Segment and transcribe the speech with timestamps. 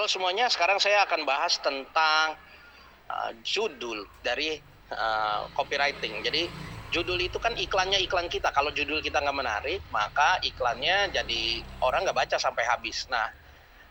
[0.00, 2.32] Halo semuanya, sekarang saya akan bahas tentang
[3.04, 4.56] uh, judul dari
[4.96, 6.24] uh, copywriting.
[6.24, 6.48] Jadi
[6.88, 8.48] judul itu kan iklannya iklan kita.
[8.48, 13.12] Kalau judul kita nggak menarik, maka iklannya jadi orang nggak baca sampai habis.
[13.12, 13.28] Nah,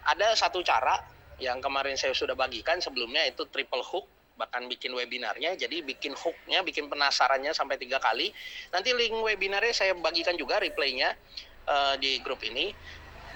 [0.10, 0.98] ada satu cara
[1.38, 6.66] yang kemarin saya sudah bagikan sebelumnya itu triple hook bahkan bikin webinarnya jadi bikin hooknya
[6.66, 8.34] bikin penasarannya sampai tiga kali
[8.74, 11.14] nanti link webinarnya saya bagikan juga replaynya
[11.70, 12.74] uh, di grup ini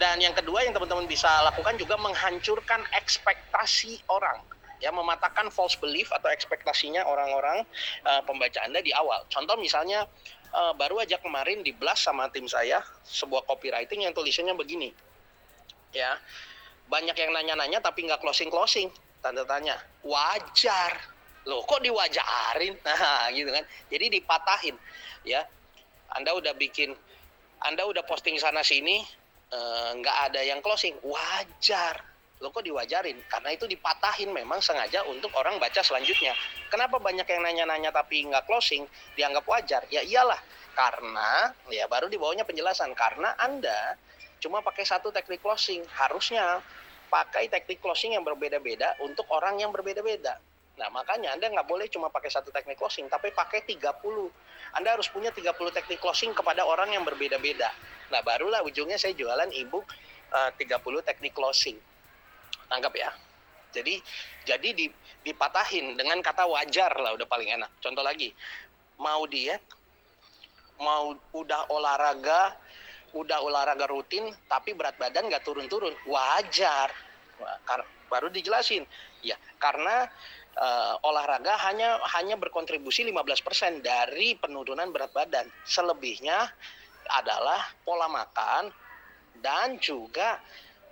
[0.03, 4.43] dan yang kedua yang teman-teman bisa lakukan juga menghancurkan ekspektasi orang
[4.83, 7.63] ya mematahkan false belief atau ekspektasinya orang-orang
[8.03, 9.23] uh, pembaca Anda di awal.
[9.31, 10.03] Contoh misalnya
[10.51, 14.91] uh, baru aja kemarin di blast sama tim saya sebuah copywriting yang tulisannya begini.
[15.95, 16.19] Ya.
[16.91, 18.91] Banyak yang nanya-nanya tapi nggak closing-closing.
[19.23, 19.79] Tanda tanya.
[20.03, 20.99] Wajar.
[21.47, 22.75] Loh kok diwajarin?
[22.83, 23.63] Nah, gitu kan.
[23.87, 24.75] Jadi dipatahin
[25.23, 25.47] ya.
[26.11, 26.91] Anda udah bikin
[27.63, 29.22] Anda udah posting sana sini
[29.99, 30.97] nggak uh, ada yang closing.
[31.03, 32.01] Wajar.
[32.41, 33.15] Lo kok diwajarin?
[33.31, 36.35] Karena itu dipatahin memang sengaja untuk orang baca selanjutnya.
[36.67, 38.83] Kenapa banyak yang nanya-nanya tapi nggak closing?
[39.15, 39.87] Dianggap wajar.
[39.87, 40.39] Ya iyalah.
[40.73, 42.91] Karena ya baru di bawahnya penjelasan.
[42.97, 43.95] Karena anda
[44.43, 45.85] cuma pakai satu teknik closing.
[45.95, 46.59] Harusnya
[47.07, 50.41] pakai teknik closing yang berbeda-beda untuk orang yang berbeda-beda
[50.73, 53.93] Nah, makanya Anda nggak boleh cuma pakai satu teknik closing, tapi pakai 30.
[54.73, 57.69] Anda harus punya 30 teknik closing kepada orang yang berbeda-beda.
[58.09, 59.85] Nah, barulah ujungnya saya jualan ebook
[60.33, 61.77] uh, 30 teknik closing.
[62.73, 63.13] Anggap ya.
[63.73, 64.01] Jadi
[64.45, 64.85] jadi di,
[65.25, 67.69] dipatahin dengan kata wajar lah udah paling enak.
[67.81, 68.33] Contoh lagi,
[68.97, 69.61] mau diet,
[70.81, 72.53] mau udah olahraga,
[73.13, 76.89] udah olahraga rutin, tapi berat badan nggak turun-turun, wajar.
[78.09, 78.85] Baru dijelasin,
[79.25, 80.05] ya karena
[80.57, 85.47] uh, olahraga hanya hanya berkontribusi 15% dari penurunan berat badan.
[85.65, 86.49] Selebihnya
[87.09, 88.71] adalah pola makan
[89.43, 90.39] dan juga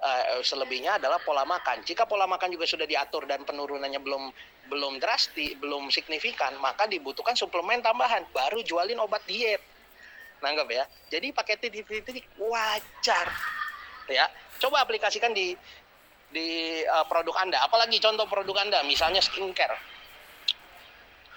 [0.01, 1.85] uh, selebihnya adalah pola makan.
[1.85, 4.23] Jika pola makan juga sudah diatur dan penurunannya belum
[4.71, 8.23] belum drastis, belum signifikan, maka dibutuhkan suplemen tambahan.
[8.31, 9.59] Baru jualin obat diet.
[10.39, 10.83] Nanggap ya.
[11.11, 13.27] Jadi pakai titik-titik wajar.
[14.09, 14.25] Ya.
[14.61, 15.57] Coba aplikasikan di
[16.31, 17.59] di uh, produk Anda.
[17.67, 19.77] Apalagi contoh produk Anda, misalnya skincare.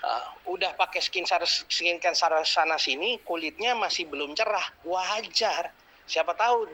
[0.05, 2.15] Uh, udah pakai skincare skincare
[2.47, 4.65] sana sini, kulitnya masih belum cerah.
[4.87, 5.75] Wajar.
[6.05, 6.69] Siapa tahu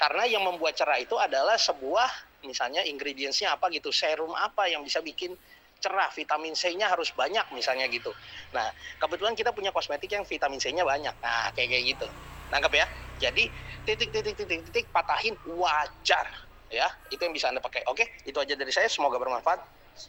[0.00, 2.08] karena yang membuat cerah itu adalah sebuah
[2.40, 5.36] misalnya ingredientsnya apa gitu, serum apa yang bisa bikin
[5.76, 8.08] cerah, vitamin C-nya harus banyak misalnya gitu.
[8.56, 11.12] Nah, kebetulan kita punya kosmetik yang vitamin C-nya banyak.
[11.20, 12.06] Nah, kayak kayak gitu.
[12.48, 12.86] Nangkep ya?
[13.28, 13.44] Jadi
[13.84, 17.86] titik titik titik titik patahin wajar ya itu yang bisa anda pakai.
[17.86, 18.90] Oke itu aja dari saya.
[18.90, 19.60] Semoga bermanfaat